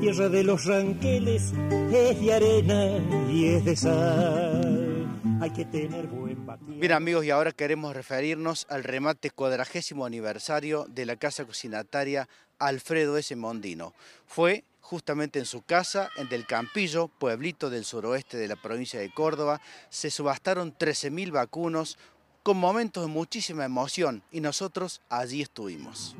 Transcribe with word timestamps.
tierra 0.00 0.30
de 0.30 0.42
los 0.42 0.64
ranqueles 0.64 1.52
es 1.92 2.20
de 2.20 2.32
arena 2.32 3.28
y 3.30 3.48
es 3.48 3.64
de 3.66 3.76
sal. 3.76 5.06
Hay 5.42 5.50
que 5.50 5.66
tener 5.66 6.06
buen 6.06 6.46
batido. 6.46 6.78
Bien 6.78 6.92
amigos, 6.92 7.24
y 7.26 7.30
ahora 7.30 7.52
queremos 7.52 7.94
referirnos 7.94 8.66
al 8.70 8.82
remate 8.82 9.30
cuadragésimo 9.30 10.06
aniversario 10.06 10.86
de 10.88 11.04
la 11.04 11.16
casa 11.16 11.44
cocinataria 11.44 12.30
Alfredo 12.58 13.18
S. 13.18 13.36
Mondino. 13.36 13.92
Fue 14.26 14.64
justamente 14.80 15.38
en 15.38 15.44
su 15.44 15.60
casa, 15.62 16.08
en 16.16 16.30
Del 16.30 16.46
Campillo, 16.46 17.08
pueblito 17.08 17.68
del 17.68 17.84
suroeste 17.84 18.38
de 18.38 18.48
la 18.48 18.56
provincia 18.56 18.98
de 18.98 19.12
Córdoba, 19.12 19.60
se 19.90 20.10
subastaron 20.10 20.74
13.000 20.74 21.30
vacunos 21.30 21.98
con 22.42 22.56
momentos 22.56 23.04
de 23.04 23.12
muchísima 23.12 23.66
emoción 23.66 24.22
y 24.32 24.40
nosotros 24.40 25.02
allí 25.10 25.42
estuvimos. 25.42 26.16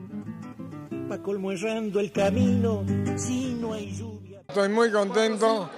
Colmo 1.18 1.50
errando 1.50 1.98
el 1.98 2.12
camino, 2.12 2.84
si 3.16 3.60
hay 3.74 3.92
lluvia. 3.92 4.42
Estoy 4.48 4.68
muy 4.68 4.92
contento, 4.92 5.68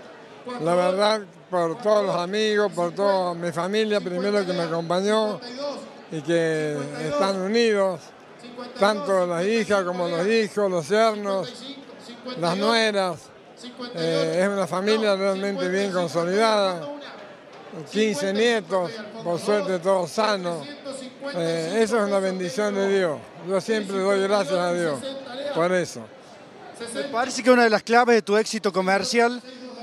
la 0.60 0.74
verdad, 0.74 1.22
por 1.48 1.80
todos 1.80 2.04
los 2.04 2.16
amigos, 2.16 2.70
por 2.72 2.92
toda 2.92 3.32
mi 3.32 3.50
familia 3.50 4.00
primero 4.00 4.44
que 4.44 4.52
me 4.52 4.62
acompañó 4.62 5.40
y 6.10 6.20
que 6.20 6.76
están 7.06 7.40
unidos, 7.40 8.00
tanto 8.78 9.26
las 9.26 9.46
hijas 9.46 9.82
como 9.84 10.06
los 10.06 10.26
hijos, 10.26 10.70
los 10.70 10.88
yernos, 10.88 11.74
las 12.38 12.56
nueras. 12.58 13.30
Eh, 13.94 14.40
es 14.42 14.48
una 14.48 14.66
familia 14.66 15.16
realmente 15.16 15.66
bien 15.68 15.92
consolidada, 15.92 16.88
15 17.90 18.32
nietos, 18.34 18.90
por 19.24 19.40
suerte 19.40 19.78
todos 19.78 20.10
sanos. 20.10 20.66
Eh, 21.34 21.78
eso 21.80 21.96
es 21.98 22.04
una 22.06 22.18
bendición 22.18 22.74
de 22.74 22.98
Dios. 22.98 23.18
Yo 23.48 23.60
siempre 23.62 23.98
doy 23.98 24.20
gracias 24.20 24.58
a 24.58 24.72
Dios 24.74 25.21
por 25.54 25.72
eso. 25.72 26.02
Me 26.94 27.04
parece 27.04 27.42
que 27.42 27.50
una 27.50 27.64
de 27.64 27.70
las 27.70 27.82
claves 27.82 28.16
de 28.16 28.22
tu 28.22 28.36
éxito 28.36 28.72
comercial 28.72 29.40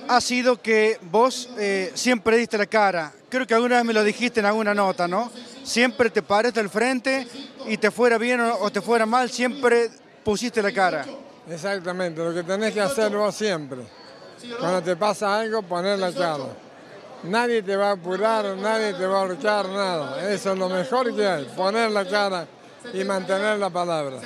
ha 0.08 0.20
sido 0.22 0.62
que 0.62 0.98
vos 1.04 1.50
eh, 1.58 1.92
siempre 1.94 2.38
diste 2.38 2.58
la 2.58 2.66
cara. 2.66 3.14
Creo 3.30 3.46
que 3.46 3.54
alguna 3.54 3.78
vez 3.78 3.86
me 3.86 3.94
lo 3.94 4.04
dijiste 4.04 4.40
en 4.40 4.48
alguna 4.48 4.74
nota, 4.74 5.08
¿no? 5.08 5.32
Siempre 5.64 6.10
te 6.10 6.24
paraste 6.24 6.60
al 6.60 6.70
frente 6.70 7.28
y 7.68 7.78
te 7.78 7.92
fuera 7.92 8.18
bien 8.18 8.42
o, 8.42 8.70
te 8.72 8.82
fuera 8.82 9.06
mal, 9.06 9.30
siempre 9.30 9.90
pusiste 10.24 10.62
la 10.62 10.72
cara. 10.72 11.06
Exactamente, 11.50 12.24
lo 12.24 12.34
que 12.34 12.44
tenés 12.44 12.74
que 12.74 12.82
hacer 12.82 13.16
vos 13.16 13.36
siempre. 13.36 13.82
Cuando 14.60 14.82
te 14.82 14.96
pasa 14.96 15.40
algo, 15.40 15.62
poner 15.62 16.00
la 16.00 16.12
cara. 16.12 16.46
Nadie 17.24 17.62
te 17.62 17.76
va 17.76 17.90
a 17.90 17.92
apurar, 17.92 18.58
nadie 18.58 18.94
te 18.94 19.06
va 19.06 19.22
a 19.22 19.26
luchar, 19.26 19.68
nada. 19.70 20.32
Eso 20.32 20.54
es 20.54 20.58
lo 20.58 20.70
mejor 20.70 21.16
que 21.16 21.28
hay, 21.28 21.46
poner 21.56 21.92
la 21.92 22.08
cara 22.08 22.48
y 22.94 23.04
mantener 23.04 23.58
la 23.58 23.70
palabra. 23.70 24.18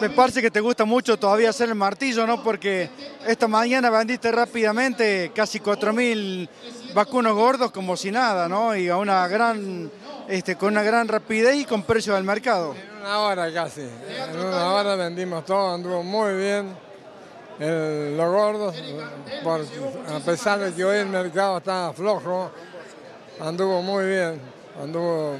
Me 0.00 0.10
parece 0.10 0.42
que 0.42 0.50
te 0.50 0.60
gusta 0.60 0.84
mucho 0.84 1.16
todavía 1.18 1.50
hacer 1.50 1.68
el 1.68 1.74
martillo, 1.74 2.26
¿no? 2.26 2.42
Porque 2.42 2.90
esta 3.26 3.46
mañana 3.48 3.90
vendiste 3.90 4.30
rápidamente 4.32 5.30
casi 5.34 5.60
4.000 5.60 6.48
vacunos 6.94 7.34
gordos 7.34 7.70
como 7.70 7.96
si 7.96 8.10
nada, 8.10 8.48
¿no? 8.48 8.74
Y 8.76 8.88
a 8.88 8.96
una 8.96 9.26
gran, 9.28 9.90
este, 10.28 10.56
con 10.56 10.72
una 10.72 10.82
gran 10.82 11.08
rapidez 11.08 11.56
y 11.56 11.64
con 11.64 11.82
precio 11.84 12.14
del 12.14 12.24
mercado. 12.24 12.74
En 12.74 13.00
una 13.00 13.18
hora 13.20 13.52
casi, 13.52 13.82
en 13.82 14.38
una 14.40 14.72
hora 14.72 14.96
vendimos 14.96 15.44
todo, 15.44 15.74
anduvo 15.74 16.02
muy 16.02 16.34
bien. 16.34 16.84
El- 17.58 18.16
los 18.16 18.32
gordos, 18.32 18.74
por- 19.44 19.60
a 19.60 20.18
pesar 20.20 20.58
de 20.58 20.72
que 20.72 20.84
hoy 20.84 20.98
el 20.98 21.06
mercado 21.06 21.58
está 21.58 21.92
flojo, 21.92 22.50
anduvo 23.40 23.80
muy 23.80 24.06
bien, 24.06 24.40
anduvo 24.82 25.36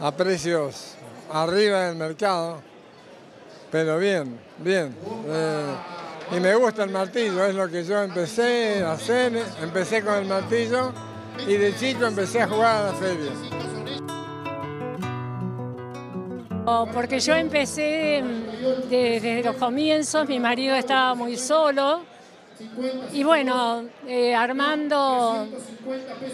a 0.00 0.10
precios 0.10 0.94
arriba 1.32 1.86
del 1.86 1.96
mercado, 1.96 2.60
pero 3.70 3.98
bien, 3.98 4.38
bien. 4.58 4.94
Eh, 5.26 5.74
y 6.36 6.40
me 6.40 6.54
gusta 6.54 6.84
el 6.84 6.90
martillo, 6.90 7.44
es 7.44 7.54
lo 7.54 7.68
que 7.68 7.84
yo 7.84 8.02
empecé 8.02 8.82
a 8.82 8.92
hacer, 8.92 9.32
empecé 9.62 10.02
con 10.02 10.14
el 10.14 10.26
martillo 10.26 10.92
y 11.46 11.54
de 11.56 11.74
chico 11.76 12.04
empecé 12.06 12.42
a 12.42 12.48
jugar 12.48 12.76
a 12.76 12.86
la 12.86 12.92
feria. 12.94 13.32
Porque 16.92 17.18
yo 17.18 17.34
empecé 17.34 18.22
mm, 18.22 18.88
de- 18.90 19.20
desde 19.20 19.42
los 19.42 19.56
comienzos, 19.56 20.28
mi 20.28 20.38
marido 20.38 20.74
estaba 20.76 21.14
muy 21.14 21.36
solo 21.36 22.02
y 23.12 23.22
bueno, 23.24 23.84
eh, 24.06 24.34
armando 24.34 25.46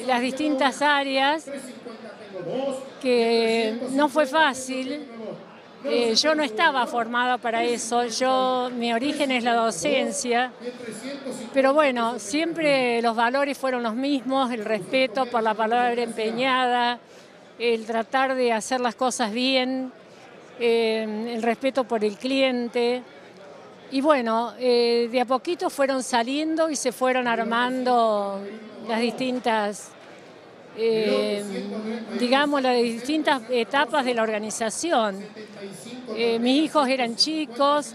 las 0.06 0.20
distintas 0.20 0.80
áreas, 0.82 1.46
que 3.00 3.78
no 3.92 4.08
fue 4.08 4.26
fácil. 4.26 5.06
Eh, 5.86 6.14
yo 6.14 6.34
no 6.34 6.42
estaba 6.42 6.86
formada 6.86 7.36
para 7.36 7.62
eso, 7.62 8.06
yo, 8.06 8.70
mi 8.74 8.94
origen 8.94 9.30
es 9.30 9.44
la 9.44 9.52
docencia, 9.52 10.50
pero 11.52 11.74
bueno, 11.74 12.18
siempre 12.18 13.02
los 13.02 13.14
valores 13.14 13.58
fueron 13.58 13.82
los 13.82 13.94
mismos, 13.94 14.50
el 14.50 14.64
respeto 14.64 15.26
por 15.26 15.42
la 15.42 15.52
palabra 15.52 16.00
empeñada, 16.02 16.98
el 17.58 17.84
tratar 17.84 18.34
de 18.34 18.50
hacer 18.52 18.80
las 18.80 18.94
cosas 18.94 19.30
bien, 19.30 19.92
eh, 20.58 21.34
el 21.34 21.42
respeto 21.42 21.84
por 21.84 22.02
el 22.02 22.16
cliente. 22.16 23.02
Y 23.90 24.00
bueno, 24.00 24.54
eh, 24.58 25.08
de 25.12 25.20
a 25.20 25.24
poquito 25.24 25.68
fueron 25.68 26.02
saliendo 26.02 26.70
y 26.70 26.76
se 26.76 26.92
fueron 26.92 27.28
armando 27.28 28.40
las 28.88 29.00
distintas, 29.00 29.90
eh, 30.76 31.42
digamos, 32.18 32.62
las 32.62 32.76
distintas 32.76 33.42
etapas 33.50 34.04
de 34.04 34.14
la 34.14 34.22
organización. 34.22 35.18
Eh, 36.16 36.38
mis 36.38 36.64
hijos 36.64 36.88
eran 36.88 37.16
chicos, 37.16 37.94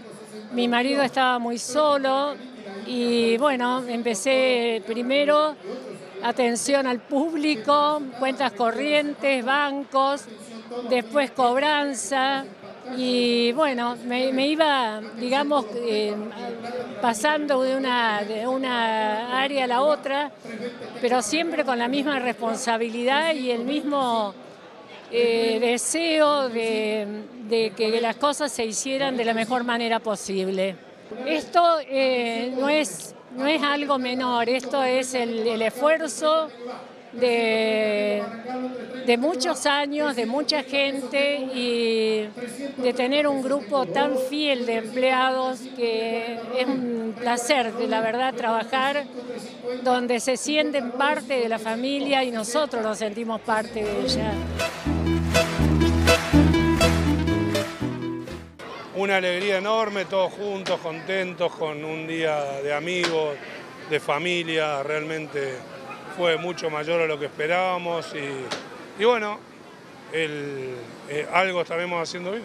mi 0.52 0.68
marido 0.68 1.02
estaba 1.02 1.38
muy 1.38 1.58
solo 1.58 2.34
y 2.86 3.36
bueno, 3.38 3.84
empecé 3.86 4.82
primero 4.86 5.54
atención 6.22 6.86
al 6.86 7.00
público, 7.00 8.02
cuentas 8.18 8.52
corrientes, 8.52 9.44
bancos, 9.44 10.24
después 10.88 11.30
cobranza 11.30 12.44
y 12.96 13.52
bueno, 13.52 13.96
me, 14.04 14.46
iba, 14.46 15.00
digamos, 15.18 15.66
eh, 15.74 16.14
pasando 17.00 17.62
de 17.62 17.76
una, 17.76 18.22
de 18.22 18.46
una 18.46 19.40
área 19.40 19.64
a 19.64 19.66
la 19.66 19.82
otra, 19.82 20.30
pero 21.00 21.22
siempre 21.22 21.64
con 21.64 21.78
la 21.78 21.88
misma 21.88 22.18
responsabilidad 22.18 23.34
y 23.34 23.50
el 23.50 23.64
mismo 23.64 24.34
eh, 25.10 25.58
deseo 25.60 26.48
de, 26.48 27.72
que 27.76 28.00
las 28.00 28.16
cosas 28.16 28.52
se 28.52 28.64
hicieran 28.64 29.16
de 29.16 29.24
la 29.24 29.34
mejor 29.34 29.64
manera 29.64 30.00
posible. 30.00 30.76
Esto 31.26 31.78
eh, 31.80 32.52
no, 32.56 32.68
es, 32.68 33.14
no 33.36 33.46
es 33.46 33.62
algo 33.62 33.98
menor, 33.98 34.48
esto 34.48 34.82
es 34.84 35.14
el 35.14 35.60
esfuerzo 35.62 36.48
de, 37.12 38.22
de 39.06 39.18
muchos 39.18 39.66
años, 39.66 40.14
de 40.16 40.26
mucha 40.26 40.62
gente 40.62 41.48
y 41.54 42.28
de 42.76 42.92
tener 42.94 43.26
un 43.26 43.42
grupo 43.42 43.86
tan 43.86 44.16
fiel 44.18 44.66
de 44.66 44.76
empleados 44.76 45.60
que 45.76 46.38
es 46.56 46.66
un 46.66 47.14
placer, 47.18 47.72
la 47.88 48.00
verdad, 48.00 48.34
trabajar 48.34 49.04
donde 49.82 50.20
se 50.20 50.36
sienten 50.36 50.92
parte 50.92 51.40
de 51.40 51.48
la 51.48 51.58
familia 51.58 52.22
y 52.24 52.30
nosotros 52.30 52.82
nos 52.82 52.98
sentimos 52.98 53.40
parte 53.40 53.82
de 53.82 54.00
ella. 54.02 54.32
Una 58.96 59.16
alegría 59.16 59.58
enorme, 59.58 60.04
todos 60.04 60.32
juntos, 60.34 60.78
contentos, 60.80 61.54
con 61.54 61.84
un 61.84 62.06
día 62.06 62.60
de 62.62 62.74
amigos, 62.74 63.34
de 63.88 63.98
familia, 63.98 64.82
realmente 64.82 65.54
fue 66.20 66.36
mucho 66.36 66.68
mayor 66.68 67.00
a 67.00 67.06
lo 67.06 67.18
que 67.18 67.24
esperábamos 67.24 68.12
y, 68.14 69.00
y 69.02 69.04
bueno, 69.06 69.38
el- 70.12 70.74
eh, 71.08 71.26
algo 71.32 71.62
estaremos 71.62 72.06
haciendo 72.06 72.32
bien. 72.32 72.42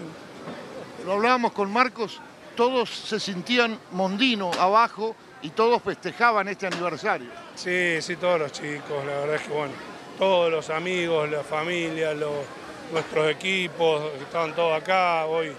Lo 1.06 1.12
hablábamos 1.12 1.52
con 1.52 1.70
Marcos, 1.74 2.22
todos 2.56 2.90
se 2.90 3.20
sentían 3.20 3.78
mondino 3.92 4.50
abajo 4.58 5.14
y 5.42 5.50
todos 5.50 5.82
festejaban 5.84 6.48
este 6.48 6.68
aniversario. 6.68 7.28
Sí, 7.56 7.98
sí, 8.02 8.16
todos 8.16 8.40
los 8.40 8.54
chicos, 8.54 9.04
la 9.06 9.12
verdad 9.20 9.36
es 9.36 9.42
que 9.42 9.52
bueno, 9.54 9.74
todos 10.18 10.50
los 10.50 10.70
amigos, 10.70 11.30
la 11.30 11.44
familia, 11.44 12.14
los- 12.14 12.46
nuestros 12.94 13.30
equipos, 13.30 14.04
estaban 14.22 14.56
todos 14.56 14.82
acá 14.82 15.26
hoy. 15.26 15.52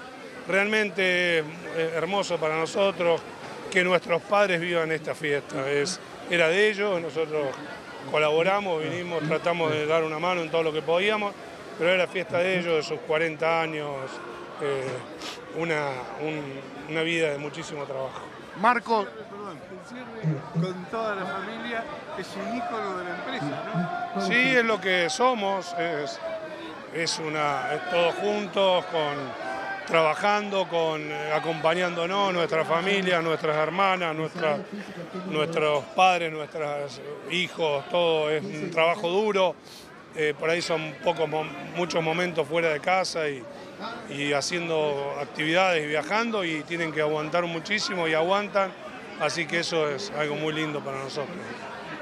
Realmente 0.48 1.40
eh, 1.40 1.44
hermoso 1.96 2.38
para 2.38 2.56
nosotros 2.56 3.20
que 3.70 3.84
nuestros 3.84 4.22
padres 4.22 4.58
vivan 4.58 4.90
esta 4.90 5.14
fiesta. 5.14 5.70
Es, 5.70 6.00
era 6.30 6.48
de 6.48 6.68
ellos, 6.70 7.00
nosotros 7.00 7.46
colaboramos, 8.10 8.82
vinimos, 8.82 9.22
tratamos 9.24 9.70
de 9.72 9.86
dar 9.86 10.04
una 10.04 10.18
mano 10.18 10.42
en 10.42 10.50
todo 10.50 10.62
lo 10.62 10.72
que 10.72 10.82
podíamos, 10.82 11.32
pero 11.78 11.90
era 11.90 12.06
fiesta 12.06 12.38
de 12.38 12.58
ellos, 12.58 12.74
de 12.76 12.82
sus 12.82 13.00
40 13.06 13.60
años, 13.62 13.88
eh, 14.62 14.86
una, 15.58 15.88
un- 16.20 16.60
una 16.90 17.02
vida 17.02 17.30
de 17.30 17.38
muchísimo 17.38 17.84
trabajo. 17.84 18.22
Marco, 18.60 19.06
con 20.54 20.84
toda 20.86 21.14
la 21.14 21.26
familia, 21.26 21.84
es 22.18 22.26
un 22.36 22.56
ícono 22.56 22.98
de 22.98 23.04
la 23.04 23.10
empresa, 23.10 23.62
¿no? 24.14 24.20
Sí, 24.22 24.56
es 24.56 24.64
lo 24.64 24.80
que 24.80 25.10
somos, 25.10 25.74
es, 25.78 26.18
es 26.94 27.18
una, 27.18 27.74
es 27.74 27.90
todos 27.90 28.14
juntos, 28.14 28.84
con, 28.86 29.45
trabajando, 29.86 30.68
con, 30.68 31.00
eh, 31.00 31.32
acompañándonos, 31.32 32.32
nuestra 32.32 32.64
familia, 32.64 33.20
nuestras 33.22 33.56
hermanas, 33.56 34.14
nuestros 34.14 35.84
padres, 35.94 36.32
nuestros 36.32 37.00
hijos, 37.30 37.88
todo 37.88 38.30
es 38.30 38.42
un 38.44 38.70
trabajo 38.70 39.08
duro. 39.08 39.54
Eh, 40.14 40.34
por 40.38 40.48
ahí 40.48 40.62
son 40.62 40.94
pocos, 41.04 41.28
muchos 41.76 42.02
momentos 42.02 42.48
fuera 42.48 42.70
de 42.70 42.80
casa 42.80 43.28
y, 43.28 43.42
y 44.08 44.32
haciendo 44.32 45.14
actividades 45.20 45.84
y 45.84 45.88
viajando 45.88 46.44
y 46.44 46.62
tienen 46.62 46.90
que 46.90 47.02
aguantar 47.02 47.44
muchísimo 47.44 48.08
y 48.08 48.14
aguantan, 48.14 48.72
así 49.20 49.46
que 49.46 49.60
eso 49.60 49.90
es 49.90 50.10
algo 50.18 50.36
muy 50.36 50.54
lindo 50.54 50.80
para 50.80 50.98
nosotros. 50.98 51.36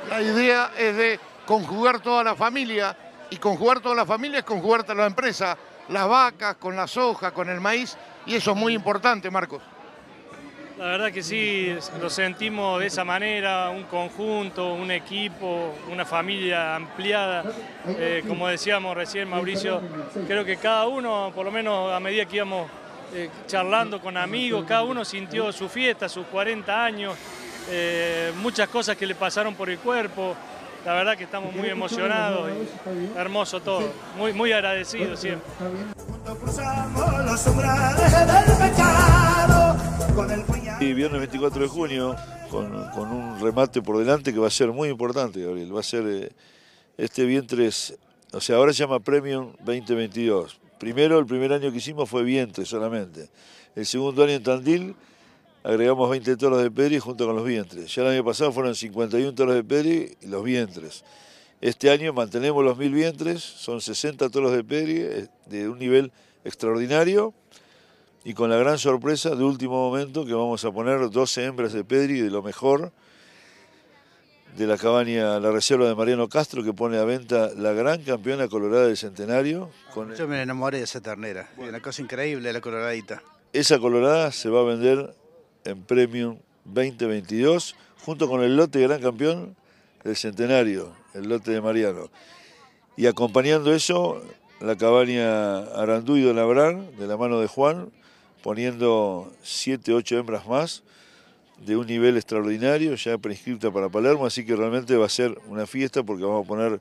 La 0.08 0.22
idea 0.22 0.70
es 0.78 0.96
de 0.96 1.20
conjugar 1.44 2.00
toda 2.00 2.22
la 2.22 2.36
familia 2.36 2.96
y 3.30 3.36
conjugar 3.36 3.80
toda 3.80 3.96
la 3.96 4.06
familia 4.06 4.38
es 4.38 4.44
conjugar 4.44 4.84
toda 4.84 4.94
la 4.94 5.06
empresa 5.06 5.56
las 5.88 6.08
vacas, 6.08 6.56
con 6.56 6.76
la 6.76 6.86
soja, 6.86 7.32
con 7.32 7.48
el 7.48 7.60
maíz, 7.60 7.96
y 8.26 8.34
eso 8.34 8.52
es 8.52 8.56
muy 8.56 8.74
importante, 8.74 9.30
Marcos. 9.30 9.62
La 10.78 10.86
verdad 10.86 11.12
que 11.12 11.22
sí, 11.22 11.72
lo 12.00 12.10
sentimos 12.10 12.80
de 12.80 12.88
esa 12.88 13.04
manera, 13.04 13.70
un 13.70 13.84
conjunto, 13.84 14.74
un 14.74 14.90
equipo, 14.90 15.72
una 15.88 16.04
familia 16.04 16.74
ampliada. 16.74 17.44
Eh, 17.86 18.24
como 18.26 18.48
decíamos 18.48 18.96
recién, 18.96 19.28
Mauricio, 19.28 19.80
creo 20.26 20.44
que 20.44 20.56
cada 20.56 20.88
uno, 20.88 21.30
por 21.32 21.44
lo 21.44 21.52
menos 21.52 21.92
a 21.92 22.00
medida 22.00 22.24
que 22.26 22.36
íbamos 22.36 22.68
eh, 23.14 23.30
charlando 23.46 24.00
con 24.00 24.16
amigos, 24.16 24.64
cada 24.66 24.82
uno 24.82 25.04
sintió 25.04 25.52
su 25.52 25.68
fiesta, 25.68 26.08
sus 26.08 26.26
40 26.26 26.84
años, 26.84 27.14
eh, 27.70 28.32
muchas 28.42 28.68
cosas 28.68 28.96
que 28.96 29.06
le 29.06 29.14
pasaron 29.14 29.54
por 29.54 29.70
el 29.70 29.78
cuerpo. 29.78 30.34
La 30.84 30.92
verdad 30.92 31.16
que 31.16 31.24
estamos 31.24 31.54
muy 31.54 31.68
emocionados 31.68 32.50
y 32.50 33.18
hermoso 33.18 33.60
todo, 33.60 33.90
muy, 34.18 34.34
muy 34.34 34.52
agradecidos 34.52 35.18
siempre. 35.18 35.48
Y 40.80 40.92
viernes 40.92 41.20
24 41.20 41.62
de 41.62 41.68
junio, 41.68 42.16
con, 42.50 42.66
un 42.74 43.40
remate 43.40 43.80
por 43.80 43.96
delante 43.96 44.32
que 44.32 44.38
va 44.38 44.48
a 44.48 44.50
ser 44.50 44.72
muy 44.72 44.90
importante, 44.90 45.40
Gabriel. 45.42 45.74
Va 45.74 45.80
a 45.80 45.84
ser 45.84 46.04
eh, 46.06 46.32
este 46.98 47.24
vientres, 47.24 47.96
o 48.32 48.40
sea, 48.40 48.56
ahora 48.56 48.74
se 48.74 48.80
llama 48.80 49.00
Premium 49.00 49.52
2022. 49.64 50.60
Primero, 50.78 51.18
el 51.18 51.24
primer 51.24 51.52
año 51.54 51.72
que 51.72 51.78
hicimos 51.78 52.10
fue 52.10 52.24
vientre 52.24 52.66
solamente. 52.66 53.30
El 53.74 53.86
segundo 53.86 54.22
año 54.22 54.32
en 54.32 54.42
Tandil 54.42 54.96
agregamos 55.64 56.10
20 56.10 56.36
toros 56.36 56.62
de 56.62 56.70
peri 56.70 56.98
junto 56.98 57.26
con 57.26 57.34
los 57.34 57.44
vientres. 57.44 57.92
Ya 57.92 58.02
el 58.02 58.08
año 58.08 58.24
pasado 58.24 58.52
fueron 58.52 58.74
51 58.74 59.34
toros 59.34 59.54
de 59.54 59.64
peri 59.64 60.16
y 60.20 60.26
los 60.26 60.44
vientres. 60.44 61.04
Este 61.60 61.90
año 61.90 62.12
mantenemos 62.12 62.62
los 62.62 62.76
mil 62.76 62.92
vientres, 62.92 63.42
son 63.42 63.80
60 63.80 64.28
toros 64.28 64.52
de 64.52 64.62
peri 64.62 64.98
eh, 65.00 65.28
de 65.46 65.68
un 65.68 65.78
nivel 65.78 66.12
extraordinario 66.44 67.32
y 68.22 68.34
con 68.34 68.50
la 68.50 68.56
gran 68.56 68.78
sorpresa 68.78 69.34
de 69.34 69.42
último 69.42 69.88
momento 69.88 70.26
que 70.26 70.34
vamos 70.34 70.62
a 70.66 70.70
poner 70.70 71.08
12 71.08 71.44
hembras 71.44 71.72
de 71.72 71.82
peri 71.82 72.20
de 72.20 72.30
lo 72.30 72.42
mejor 72.42 72.92
de 74.58 74.66
la 74.66 74.76
cabaña 74.76 75.40
La 75.40 75.50
Reserva 75.50 75.88
de 75.88 75.94
Mariano 75.94 76.28
Castro 76.28 76.62
que 76.62 76.74
pone 76.74 76.98
a 76.98 77.04
venta 77.04 77.50
la 77.56 77.72
gran 77.72 78.02
campeona 78.02 78.48
colorada 78.48 78.86
del 78.86 78.98
centenario. 78.98 79.70
Yo 80.18 80.28
me 80.28 80.42
enamoré 80.42 80.78
de 80.78 80.84
esa 80.84 81.00
ternera, 81.00 81.48
una 81.56 81.80
cosa 81.80 82.02
increíble 82.02 82.52
la 82.52 82.60
coloradita. 82.60 83.22
Esa 83.54 83.78
colorada 83.78 84.30
se 84.32 84.50
va 84.50 84.60
a 84.60 84.64
vender 84.64 85.14
en 85.64 85.82
Premium 85.82 86.38
2022, 86.64 87.74
junto 88.04 88.28
con 88.28 88.42
el 88.42 88.56
lote 88.56 88.80
Gran 88.80 89.00
Campeón 89.00 89.56
del 90.02 90.16
Centenario, 90.16 90.92
el 91.14 91.28
lote 91.28 91.50
de 91.52 91.60
Mariano. 91.60 92.10
Y 92.96 93.06
acompañando 93.06 93.72
eso, 93.74 94.22
la 94.60 94.76
cabaña 94.76 95.58
Arandú 95.58 96.16
y 96.16 96.22
Don 96.22 96.36
de 96.36 97.06
la 97.06 97.16
mano 97.16 97.40
de 97.40 97.46
Juan, 97.46 97.90
poniendo 98.42 99.32
7, 99.42 99.92
8 99.92 100.18
hembras 100.18 100.46
más 100.46 100.82
de 101.58 101.76
un 101.76 101.86
nivel 101.86 102.16
extraordinario, 102.16 102.94
ya 102.94 103.16
prescripta 103.18 103.70
para 103.70 103.88
Palermo, 103.88 104.26
así 104.26 104.44
que 104.44 104.54
realmente 104.54 104.96
va 104.96 105.06
a 105.06 105.08
ser 105.10 105.38
una 105.48 105.66
fiesta 105.66 106.02
porque 106.02 106.24
vamos 106.24 106.44
a 106.44 106.48
poner 106.48 106.80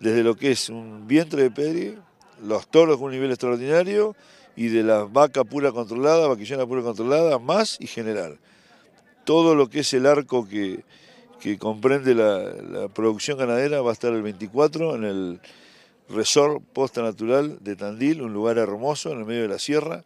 desde 0.00 0.22
lo 0.22 0.36
que 0.36 0.50
es 0.50 0.68
un 0.68 1.06
vientre 1.06 1.42
de 1.42 1.50
Pedri, 1.50 1.98
los 2.42 2.68
toros 2.68 2.98
con 2.98 3.06
un 3.06 3.12
nivel 3.12 3.30
extraordinario 3.30 4.14
y 4.58 4.66
de 4.66 4.82
la 4.82 5.04
vaca 5.04 5.44
pura 5.44 5.70
controlada, 5.70 6.26
vaquillona 6.26 6.66
pura 6.66 6.82
controlada, 6.82 7.38
más 7.38 7.76
y 7.78 7.86
general. 7.86 8.38
Todo 9.22 9.54
lo 9.54 9.70
que 9.70 9.80
es 9.80 9.94
el 9.94 10.04
arco 10.04 10.48
que, 10.48 10.82
comprende 11.60 12.12
la, 12.12 12.88
producción 12.88 13.38
ganadera 13.38 13.82
va 13.82 13.90
a 13.90 13.92
estar 13.92 14.12
el 14.12 14.22
24 14.22 14.96
en 14.96 15.04
el 15.04 15.40
Resort 16.08 16.60
Posta 16.72 17.02
Natural 17.02 17.58
de 17.60 17.76
Tandil, 17.76 18.20
un 18.20 18.32
lugar 18.32 18.58
hermoso 18.58 19.12
en 19.12 19.20
el 19.20 19.26
medio 19.26 19.42
de 19.42 19.48
la 19.48 19.60
sierra. 19.60 20.02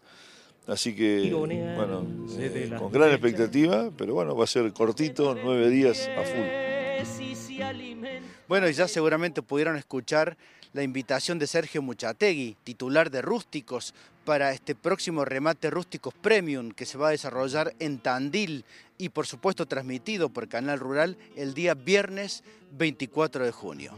Así 0.67 0.95
que, 0.95 1.33
bueno, 1.33 2.07
eh, 2.39 2.75
con 2.79 2.93
gran 2.93 3.09
expectativa, 3.09 3.91
pero 3.97 4.13
bueno, 4.13 4.37
va 4.37 4.45
a 4.45 4.47
ser 4.47 4.71
cortito, 4.75 5.35
nueve 5.43 5.71
días 5.71 6.11
a 6.15 6.25
full. 6.25 7.73
Bueno, 8.49 8.69
y 8.69 8.75
ya 8.75 8.87
seguramente 8.87 9.41
pudieron 9.41 9.77
escuchar 9.77 10.37
la 10.73 10.83
invitación 10.83 11.39
de 11.39 11.47
Sergio 11.47 11.83
Muchategui, 11.83 12.57
titular 12.65 13.11
de 13.11 13.23
Rústicos, 13.23 13.95
para 14.25 14.53
este 14.53 14.75
próximo 14.75 15.25
remate 15.25 15.71
Rústicos 15.71 16.15
Premium 16.15 16.71
que 16.71 16.87
se 16.87 16.97
va 16.99 17.09
a 17.09 17.11
desarrollar 17.11 17.75
en 17.79 17.99
Tandil 17.99 18.65
y 18.99 19.09
por 19.09 19.27
supuesto 19.27 19.67
transmitido 19.67 20.29
por 20.29 20.49
Canal 20.49 20.79
Rural 20.79 21.17
el 21.37 21.55
día 21.55 21.75
viernes 21.75 22.45
24 22.73 23.45
de 23.45 23.53
junio. 23.53 23.93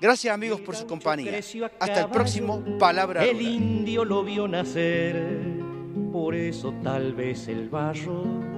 Gracias 0.00 0.34
amigos 0.34 0.60
por 0.60 0.76
su 0.76 0.86
compañía. 0.86 1.38
Hasta 1.78 2.00
el 2.00 2.10
próximo 2.10 2.62
Palabra 2.78 3.24
El 3.24 3.40
indio 3.40 4.04
lo 4.04 4.24
vio 4.24 4.48
nacer, 4.48 5.40
por 6.12 6.34
eso 6.34 6.74
tal 6.82 7.14
vez 7.14 7.48
el 7.48 7.68
barro 7.68 8.53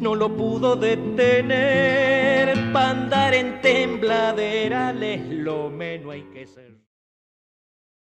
no 0.00 0.14
lo 0.14 0.34
pudo 0.36 0.76
detener. 0.76 2.54
Para 2.72 2.90
andar 2.90 3.34
en 3.34 3.60
tembladera, 3.60 4.92
lo 4.92 5.70
menos 5.70 6.12
hay 6.12 6.22
que 6.32 6.46
ser. 6.46 6.85